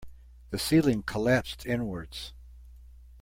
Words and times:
The 0.49 0.57
ceiling 0.57 1.03
collapsed 1.03 1.63
inwards. 1.63 2.33